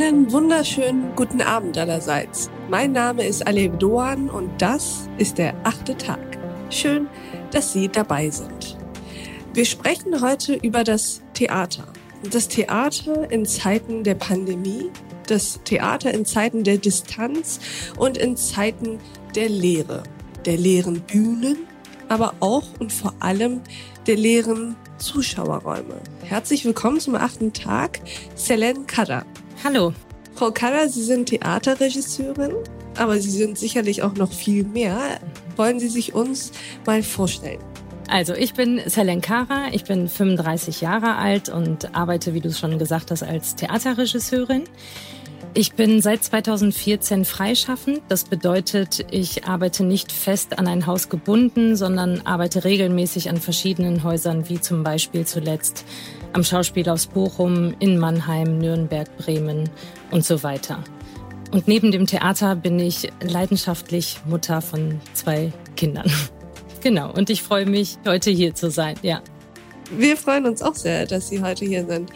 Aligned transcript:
wunderschönen 0.00 1.14
guten 1.14 1.42
Abend 1.42 1.76
allerseits. 1.76 2.48
Mein 2.70 2.92
Name 2.92 3.26
ist 3.26 3.46
Alev 3.46 3.76
Doan 3.76 4.30
und 4.30 4.50
das 4.56 5.10
ist 5.18 5.36
der 5.36 5.54
achte 5.64 5.94
Tag. 5.94 6.38
Schön, 6.70 7.06
dass 7.50 7.74
Sie 7.74 7.86
dabei 7.86 8.30
sind. 8.30 8.78
Wir 9.52 9.66
sprechen 9.66 10.22
heute 10.22 10.54
über 10.54 10.84
das 10.84 11.20
Theater. 11.34 11.84
Das 12.30 12.48
Theater 12.48 13.30
in 13.30 13.44
Zeiten 13.44 14.02
der 14.02 14.14
Pandemie, 14.14 14.90
das 15.26 15.60
Theater 15.64 16.14
in 16.14 16.24
Zeiten 16.24 16.64
der 16.64 16.78
Distanz 16.78 17.60
und 17.98 18.16
in 18.16 18.38
Zeiten 18.38 19.00
der 19.34 19.50
Lehre, 19.50 20.02
der 20.46 20.56
leeren 20.56 21.02
Bühnen, 21.02 21.58
aber 22.08 22.32
auch 22.40 22.64
und 22.78 22.90
vor 22.90 23.12
allem 23.20 23.60
der 24.06 24.16
leeren 24.16 24.76
Zuschauerräume. 24.96 26.00
Herzlich 26.24 26.64
willkommen 26.64 27.00
zum 27.00 27.16
achten 27.16 27.52
Tag, 27.52 28.00
Selen 28.34 28.86
Kada. 28.86 29.26
Hallo. 29.62 29.92
Frau 30.36 30.50
Kaller, 30.52 30.88
Sie 30.88 31.02
sind 31.02 31.26
Theaterregisseurin, 31.26 32.54
aber 32.96 33.20
Sie 33.20 33.30
sind 33.30 33.58
sicherlich 33.58 34.02
auch 34.02 34.14
noch 34.14 34.32
viel 34.32 34.64
mehr. 34.64 35.20
Wollen 35.56 35.78
Sie 35.78 35.88
sich 35.88 36.14
uns 36.14 36.52
mal 36.86 37.02
vorstellen? 37.02 37.60
Also 38.08 38.32
ich 38.32 38.54
bin 38.54 38.80
Selen 38.86 39.20
Kara, 39.20 39.66
ich 39.72 39.84
bin 39.84 40.08
35 40.08 40.80
Jahre 40.80 41.16
alt 41.16 41.50
und 41.50 41.94
arbeite, 41.94 42.32
wie 42.32 42.40
du 42.40 42.48
es 42.48 42.58
schon 42.58 42.78
gesagt 42.78 43.10
hast, 43.10 43.22
als 43.22 43.54
Theaterregisseurin. 43.54 44.64
Ich 45.52 45.72
bin 45.72 46.00
seit 46.00 46.22
2014 46.22 47.24
freischaffend. 47.24 48.02
Das 48.08 48.22
bedeutet, 48.22 49.04
ich 49.10 49.46
arbeite 49.46 49.82
nicht 49.82 50.12
fest 50.12 50.56
an 50.60 50.68
ein 50.68 50.86
Haus 50.86 51.08
gebunden, 51.08 51.74
sondern 51.74 52.20
arbeite 52.24 52.62
regelmäßig 52.62 53.28
an 53.28 53.38
verschiedenen 53.38 54.04
Häusern, 54.04 54.48
wie 54.48 54.60
zum 54.60 54.84
Beispiel 54.84 55.26
zuletzt 55.26 55.84
am 56.32 56.44
Schauspielhaus 56.44 57.08
Bochum, 57.08 57.74
in 57.80 57.98
Mannheim, 57.98 58.58
Nürnberg, 58.58 59.08
Bremen 59.16 59.68
und 60.12 60.24
so 60.24 60.44
weiter. 60.44 60.84
Und 61.50 61.66
neben 61.66 61.90
dem 61.90 62.06
Theater 62.06 62.54
bin 62.54 62.78
ich 62.78 63.10
leidenschaftlich 63.20 64.20
Mutter 64.26 64.60
von 64.60 65.00
zwei 65.14 65.52
Kindern. 65.76 66.10
Genau, 66.82 67.12
und 67.12 67.28
ich 67.28 67.42
freue 67.42 67.66
mich, 67.66 67.98
heute 68.06 68.30
hier 68.30 68.54
zu 68.54 68.70
sein, 68.70 68.96
ja. 69.02 69.20
Wir 69.90 70.16
freuen 70.16 70.46
uns 70.46 70.62
auch 70.62 70.74
sehr, 70.74 71.04
dass 71.04 71.28
Sie 71.28 71.42
heute 71.42 71.66
hier 71.66 71.84
sind. 71.84 72.10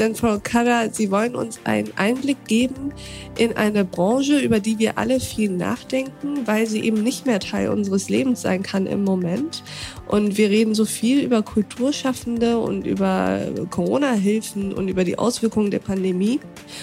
Denn 0.00 0.14
Frau 0.14 0.38
Kader, 0.42 0.88
Sie 0.92 1.10
wollen 1.10 1.36
uns 1.36 1.60
einen 1.64 1.92
Einblick 1.96 2.46
geben 2.46 2.92
in 3.36 3.54
eine 3.58 3.84
Branche, 3.84 4.38
über 4.38 4.58
die 4.58 4.78
wir 4.78 4.96
alle 4.96 5.20
viel 5.20 5.50
nachdenken, 5.50 6.46
weil 6.46 6.66
sie 6.66 6.80
eben 6.80 7.02
nicht 7.02 7.26
mehr 7.26 7.38
Teil 7.38 7.68
unseres 7.68 8.08
Lebens 8.08 8.40
sein 8.40 8.62
kann 8.62 8.86
im 8.86 9.04
Moment. 9.04 9.62
Und 10.10 10.36
wir 10.36 10.50
reden 10.50 10.74
so 10.74 10.86
viel 10.86 11.20
über 11.20 11.40
Kulturschaffende 11.42 12.58
und 12.58 12.84
über 12.84 13.42
Corona-Hilfen 13.70 14.74
und 14.74 14.88
über 14.88 15.04
die 15.04 15.16
Auswirkungen 15.16 15.70
der 15.70 15.78
Pandemie. 15.78 16.40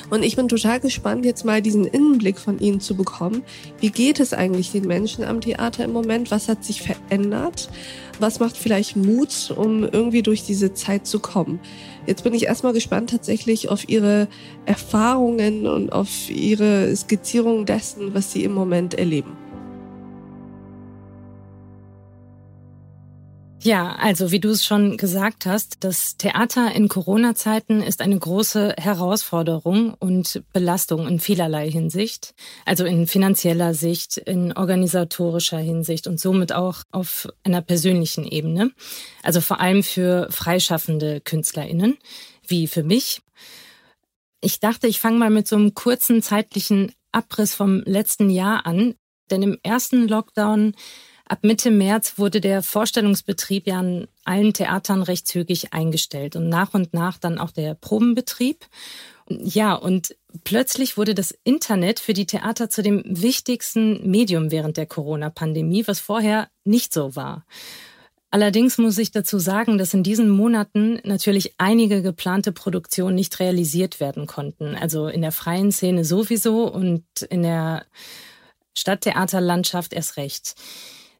Und 0.09 0.23
ich 0.23 0.37
bin 0.37 0.47
total 0.47 0.79
gespannt, 0.79 1.25
jetzt 1.25 1.43
mal 1.43 1.61
diesen 1.61 1.83
Innenblick 1.83 2.39
von 2.39 2.57
Ihnen 2.57 2.79
zu 2.79 2.95
bekommen. 2.95 3.43
Wie 3.81 3.89
geht 3.89 4.21
es 4.21 4.31
eigentlich 4.31 4.71
den 4.71 4.87
Menschen 4.87 5.25
am 5.25 5.41
Theater 5.41 5.83
im 5.83 5.91
Moment? 5.91 6.31
Was 6.31 6.47
hat 6.47 6.63
sich 6.63 6.81
verändert? 6.81 7.69
Was 8.17 8.39
macht 8.39 8.55
vielleicht 8.55 8.95
Mut, 8.95 9.53
um 9.53 9.83
irgendwie 9.83 10.23
durch 10.23 10.43
diese 10.43 10.73
Zeit 10.73 11.05
zu 11.05 11.19
kommen? 11.19 11.59
Jetzt 12.05 12.23
bin 12.23 12.33
ich 12.33 12.45
erstmal 12.45 12.71
gespannt 12.71 13.09
tatsächlich 13.09 13.67
auf 13.67 13.89
Ihre 13.89 14.29
Erfahrungen 14.65 15.67
und 15.67 15.91
auf 15.91 16.29
Ihre 16.29 16.95
Skizzierung 16.95 17.65
dessen, 17.65 18.13
was 18.13 18.31
Sie 18.31 18.45
im 18.45 18.53
Moment 18.53 18.93
erleben. 18.93 19.46
Ja, 23.67 23.97
also 23.97 24.31
wie 24.31 24.39
du 24.39 24.47
es 24.51 24.63
schon 24.63 24.95
gesagt 24.95 25.45
hast, 25.45 25.83
das 25.83 26.15
Theater 26.15 26.73
in 26.73 26.87
Corona-Zeiten 26.87 27.81
ist 27.81 28.01
eine 28.01 28.17
große 28.17 28.75
Herausforderung 28.77 29.93
und 29.93 30.41
Belastung 30.53 31.05
in 31.05 31.19
vielerlei 31.19 31.69
Hinsicht. 31.69 32.33
Also 32.63 32.85
in 32.85 33.07
finanzieller 33.07 33.73
Sicht, 33.73 34.15
in 34.19 34.55
organisatorischer 34.55 35.57
Hinsicht 35.57 36.07
und 36.07 36.17
somit 36.17 36.53
auch 36.53 36.83
auf 36.93 37.27
einer 37.43 37.61
persönlichen 37.61 38.23
Ebene. 38.23 38.71
Also 39.21 39.41
vor 39.41 39.59
allem 39.59 39.83
für 39.83 40.29
freischaffende 40.31 41.19
KünstlerInnen, 41.19 41.97
wie 42.47 42.67
für 42.67 42.83
mich. 42.83 43.19
Ich 44.39 44.61
dachte, 44.61 44.87
ich 44.87 45.01
fange 45.01 45.17
mal 45.17 45.29
mit 45.29 45.45
so 45.45 45.57
einem 45.57 45.73
kurzen 45.73 46.21
zeitlichen 46.21 46.93
Abriss 47.11 47.53
vom 47.53 47.81
letzten 47.81 48.29
Jahr 48.29 48.65
an. 48.65 48.95
Denn 49.29 49.43
im 49.43 49.57
ersten 49.61 50.07
Lockdown 50.07 50.73
Ab 51.29 51.39
Mitte 51.41 51.71
März 51.71 52.17
wurde 52.17 52.39
der 52.39 52.63
Vorstellungsbetrieb 52.63 53.67
ja 53.67 53.79
an 53.79 54.07
allen 54.23 54.53
Theatern 54.53 55.03
recht 55.03 55.27
zügig 55.27 55.73
eingestellt 55.73 56.37
und 56.37 56.47
nach 56.47 56.73
und 56.73 56.93
nach 56.93 57.17
dann 57.17 57.37
auch 57.37 57.51
der 57.51 57.73
Probenbetrieb. 57.73 58.65
Ja, 59.29 59.73
und 59.73 60.15
plötzlich 60.45 60.95
wurde 60.95 61.13
das 61.13 61.37
Internet 61.43 61.99
für 61.99 62.13
die 62.13 62.27
Theater 62.27 62.69
zu 62.69 62.81
dem 62.81 63.03
wichtigsten 63.05 64.09
Medium 64.09 64.51
während 64.51 64.77
der 64.77 64.85
Corona-Pandemie, 64.85 65.85
was 65.85 65.99
vorher 65.99 66.47
nicht 66.63 66.93
so 66.93 67.17
war. 67.17 67.45
Allerdings 68.29 68.77
muss 68.77 68.97
ich 68.97 69.11
dazu 69.11 69.37
sagen, 69.37 69.77
dass 69.77 69.93
in 69.93 70.03
diesen 70.03 70.29
Monaten 70.29 70.99
natürlich 71.03 71.55
einige 71.57 72.01
geplante 72.01 72.53
Produktionen 72.53 73.15
nicht 73.15 73.37
realisiert 73.39 73.99
werden 73.99 74.27
konnten. 74.27 74.75
Also 74.75 75.07
in 75.07 75.21
der 75.21 75.31
freien 75.33 75.73
Szene 75.73 76.05
sowieso 76.05 76.71
und 76.71 77.03
in 77.29 77.43
der 77.43 77.85
Stadttheaterlandschaft 78.77 79.91
erst 79.91 80.17
recht. 80.17 80.55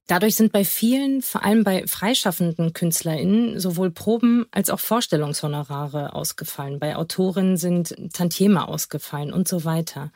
Dadurch 0.08 0.36
sind 0.36 0.54
bei 0.54 0.64
vielen, 0.64 1.22
vor 1.22 1.44
allem 1.44 1.66
bei 1.66 1.86
freischaffenden 1.86 2.72
KünstlerInnen, 2.72 3.60
sowohl 3.60 3.92
Proben 3.92 4.46
als 4.52 4.70
auch 4.70 4.80
Vorstellungshonorare 4.80 6.14
ausgefallen. 6.14 6.80
Bei 6.80 6.96
Autorinnen 6.96 7.58
sind 7.58 7.94
Tantieme 8.14 8.70
ausgefallen 8.70 9.34
und 9.34 9.50
so 9.50 9.66
weiter. 9.66 10.14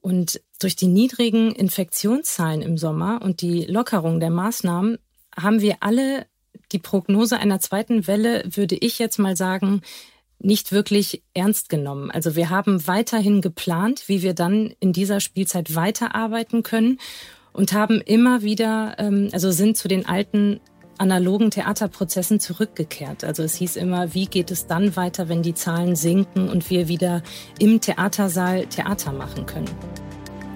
Und 0.00 0.40
durch 0.60 0.74
die 0.74 0.88
niedrigen 0.88 1.52
Infektionszahlen 1.52 2.62
im 2.62 2.76
Sommer 2.76 3.22
und 3.22 3.42
die 3.42 3.64
Lockerung 3.64 4.18
der 4.18 4.30
Maßnahmen 4.30 4.98
haben 5.36 5.60
wir 5.60 5.76
alle 5.80 6.26
die 6.72 6.80
Prognose 6.80 7.38
einer 7.38 7.60
zweiten 7.60 8.08
Welle, 8.08 8.42
würde 8.50 8.74
ich 8.74 8.98
jetzt 8.98 9.18
mal 9.20 9.36
sagen, 9.36 9.82
nicht 10.40 10.72
wirklich 10.72 11.22
ernst 11.32 11.68
genommen. 11.68 12.10
Also 12.10 12.34
wir 12.34 12.50
haben 12.50 12.88
weiterhin 12.88 13.40
geplant, 13.40 14.08
wie 14.08 14.22
wir 14.22 14.34
dann 14.34 14.74
in 14.80 14.92
dieser 14.92 15.20
Spielzeit 15.20 15.76
weiterarbeiten 15.76 16.64
können 16.64 16.98
und 17.52 17.72
haben 17.72 18.00
immer 18.00 18.42
wieder, 18.42 18.96
ähm, 18.98 19.28
also 19.32 19.50
sind 19.50 19.76
zu 19.76 19.88
den 19.88 20.06
alten 20.06 20.60
analogen 20.98 21.50
Theaterprozessen 21.50 22.38
zurückgekehrt. 22.38 23.24
Also 23.24 23.42
es 23.42 23.54
hieß 23.56 23.76
immer, 23.76 24.14
wie 24.14 24.26
geht 24.26 24.50
es 24.50 24.66
dann 24.66 24.94
weiter, 24.96 25.28
wenn 25.28 25.42
die 25.42 25.54
Zahlen 25.54 25.96
sinken 25.96 26.48
und 26.48 26.70
wir 26.70 26.88
wieder 26.88 27.22
im 27.58 27.80
Theatersaal 27.80 28.66
Theater 28.66 29.12
machen 29.12 29.46
können. 29.46 29.70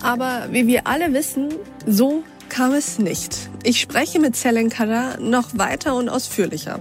Aber 0.02 0.48
wie 0.50 0.66
wir 0.66 0.86
alle 0.86 1.12
wissen, 1.12 1.48
so 1.86 2.22
kam 2.48 2.72
es 2.72 2.98
nicht. 2.98 3.50
Ich 3.62 3.80
spreche 3.80 4.18
mit 4.18 4.36
Selenkara 4.36 5.18
noch 5.20 5.56
weiter 5.58 5.94
und 5.94 6.08
ausführlicher. 6.08 6.80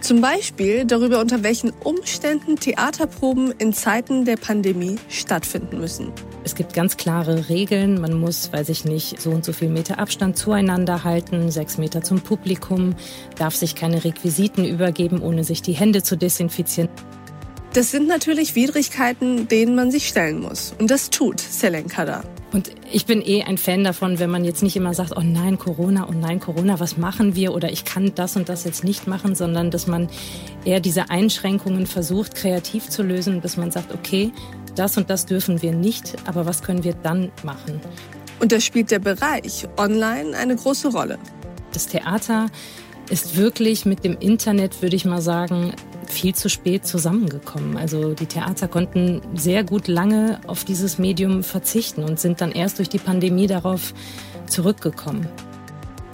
Zum 0.00 0.20
Beispiel 0.20 0.84
darüber, 0.84 1.20
unter 1.20 1.42
welchen 1.42 1.70
Umständen 1.70 2.56
Theaterproben 2.56 3.52
in 3.58 3.72
Zeiten 3.72 4.24
der 4.24 4.36
Pandemie 4.36 4.96
stattfinden 5.08 5.78
müssen. 5.78 6.12
Es 6.44 6.54
gibt 6.54 6.74
ganz 6.74 6.96
klare 6.96 7.48
Regeln. 7.48 8.00
Man 8.00 8.14
muss, 8.14 8.52
weiß 8.52 8.68
ich 8.68 8.84
nicht, 8.84 9.20
so 9.20 9.30
und 9.30 9.44
so 9.44 9.52
viel 9.52 9.68
Meter 9.68 9.98
Abstand 9.98 10.36
zueinander 10.36 11.04
halten, 11.04 11.50
sechs 11.50 11.78
Meter 11.78 12.02
zum 12.02 12.20
Publikum, 12.20 12.94
darf 13.38 13.54
sich 13.54 13.74
keine 13.74 14.04
Requisiten 14.04 14.64
übergeben, 14.64 15.22
ohne 15.22 15.44
sich 15.44 15.62
die 15.62 15.72
Hände 15.72 16.02
zu 16.02 16.16
desinfizieren. 16.16 16.88
Das 17.74 17.90
sind 17.90 18.06
natürlich 18.06 18.54
Widrigkeiten, 18.54 19.48
denen 19.48 19.74
man 19.74 19.90
sich 19.90 20.08
stellen 20.08 20.40
muss. 20.40 20.74
Und 20.78 20.90
das 20.90 21.08
tut 21.08 21.40
Selenkada. 21.40 22.22
Und 22.52 22.70
ich 22.92 23.06
bin 23.06 23.22
eh 23.22 23.42
ein 23.42 23.56
Fan 23.56 23.82
davon, 23.82 24.18
wenn 24.18 24.30
man 24.30 24.44
jetzt 24.44 24.62
nicht 24.62 24.76
immer 24.76 24.92
sagt, 24.92 25.16
oh 25.16 25.22
nein, 25.22 25.58
Corona, 25.58 26.06
oh 26.08 26.12
nein, 26.12 26.38
Corona, 26.38 26.78
was 26.80 26.98
machen 26.98 27.34
wir? 27.34 27.54
Oder 27.54 27.72
ich 27.72 27.86
kann 27.86 28.12
das 28.14 28.36
und 28.36 28.50
das 28.50 28.64
jetzt 28.64 28.84
nicht 28.84 29.06
machen, 29.06 29.34
sondern 29.34 29.70
dass 29.70 29.86
man 29.86 30.08
eher 30.64 30.80
diese 30.80 31.08
Einschränkungen 31.08 31.86
versucht, 31.86 32.34
kreativ 32.34 32.90
zu 32.90 33.02
lösen, 33.02 33.40
dass 33.40 33.56
man 33.56 33.70
sagt, 33.70 33.94
okay, 33.94 34.32
das 34.74 34.98
und 34.98 35.08
das 35.08 35.24
dürfen 35.24 35.62
wir 35.62 35.72
nicht, 35.72 36.14
aber 36.26 36.44
was 36.44 36.62
können 36.62 36.84
wir 36.84 36.94
dann 36.94 37.32
machen? 37.42 37.80
Und 38.38 38.52
da 38.52 38.60
spielt 38.60 38.90
der 38.90 38.98
Bereich 38.98 39.66
online 39.78 40.36
eine 40.36 40.56
große 40.56 40.88
Rolle. 40.88 41.18
Das 41.72 41.86
Theater 41.86 42.48
ist 43.08 43.36
wirklich 43.36 43.86
mit 43.86 44.04
dem 44.04 44.18
Internet, 44.18 44.82
würde 44.82 44.96
ich 44.96 45.04
mal 45.04 45.22
sagen, 45.22 45.72
viel 46.12 46.34
zu 46.34 46.48
spät 46.48 46.86
zusammengekommen. 46.86 47.76
Also 47.76 48.14
die 48.14 48.26
Theater 48.26 48.68
konnten 48.68 49.20
sehr 49.34 49.64
gut 49.64 49.88
lange 49.88 50.40
auf 50.46 50.64
dieses 50.64 50.98
Medium 50.98 51.42
verzichten 51.42 52.04
und 52.04 52.20
sind 52.20 52.40
dann 52.40 52.52
erst 52.52 52.78
durch 52.78 52.88
die 52.88 52.98
Pandemie 52.98 53.46
darauf 53.46 53.94
zurückgekommen. 54.46 55.26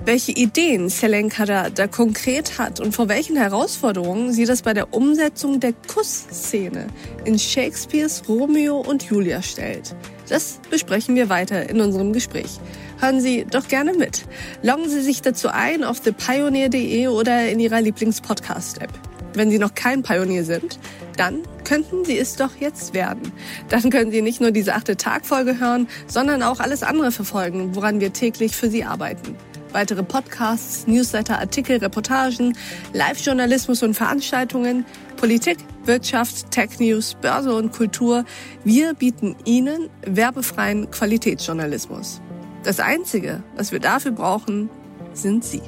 Welche 0.04 0.32
Ideen 0.32 0.88
Selenkada 0.88 1.68
da 1.68 1.86
konkret 1.86 2.58
hat 2.58 2.80
und 2.80 2.94
vor 2.94 3.10
welchen 3.10 3.36
Herausforderungen 3.36 4.32
sie 4.32 4.46
das 4.46 4.62
bei 4.62 4.72
der 4.72 4.94
Umsetzung 4.94 5.60
der 5.60 5.74
Kussszene 5.74 6.86
in 7.26 7.38
Shakespeares 7.38 8.22
Romeo 8.26 8.78
und 8.78 9.02
Julia 9.02 9.42
stellt, 9.42 9.94
das 10.28 10.60
besprechen 10.70 11.14
wir 11.14 11.28
weiter 11.28 11.68
in 11.68 11.80
unserem 11.82 12.14
Gespräch. 12.14 12.58
Hören 13.00 13.20
Sie 13.20 13.44
doch 13.44 13.68
gerne 13.68 13.92
mit. 13.92 14.24
Loggen 14.62 14.88
Sie 14.88 15.02
sich 15.02 15.20
dazu 15.20 15.48
ein 15.48 15.84
auf 15.84 16.00
thepioneer.de 16.00 17.08
oder 17.08 17.48
in 17.48 17.60
Ihrer 17.60 17.80
Lieblingspodcast-App. 17.80 19.07
Wenn 19.34 19.50
Sie 19.50 19.58
noch 19.58 19.75
kein 19.75 20.02
Pionier 20.02 20.44
sind, 20.44 20.78
dann 21.16 21.42
könnten 21.64 22.04
Sie 22.04 22.19
es 22.19 22.36
doch 22.36 22.56
jetzt 22.58 22.94
werden. 22.94 23.32
Dann 23.69 23.90
können 23.90 24.10
Sie 24.10 24.22
nicht 24.22 24.40
nur 24.40 24.50
diese 24.50 24.75
achte 24.75 24.96
Tagfolge 24.96 25.60
hören, 25.60 25.88
sondern 26.06 26.42
auch 26.42 26.60
alles 26.60 26.82
andere 26.82 27.12
verfolgen, 27.12 27.75
woran 27.75 28.00
wir 28.00 28.12
täglich 28.12 28.56
für 28.56 28.70
Sie 28.70 28.84
arbeiten. 28.84 29.36
Weitere 29.72 30.02
Podcasts, 30.02 30.86
Newsletter, 30.86 31.38
Artikel, 31.38 31.76
Reportagen, 31.76 32.56
Live-Journalismus 32.94 33.82
und 33.82 33.94
Veranstaltungen, 33.94 34.86
Politik, 35.19 35.58
Wirtschaft, 35.84 36.50
Tech 36.50 36.78
News, 36.78 37.16
Börse 37.20 37.54
und 37.54 37.72
Kultur. 37.72 38.24
Wir 38.64 38.94
bieten 38.94 39.36
Ihnen 39.44 39.90
werbefreien 40.06 40.90
Qualitätsjournalismus. 40.90 42.22
Das 42.64 42.81
Einzige, 42.81 43.42
was 43.56 43.70
wir 43.70 43.81
dafür 43.81 44.12
brauchen, 44.12 44.70
sind 45.12 45.44
Sie. 45.44 45.62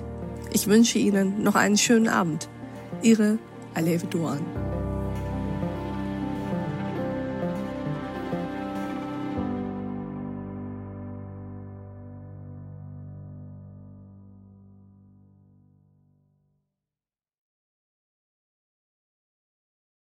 Ich 0.53 0.67
wünsche 0.67 0.99
Ihnen 0.99 1.43
noch 1.43 1.55
einen 1.55 1.77
schönen 1.77 2.09
Abend. 2.09 2.49
Ihre 3.03 3.39
I 3.81 3.83
leave 3.83 4.05
it 4.05 4.11
to 4.11 4.19
one. 4.19 4.70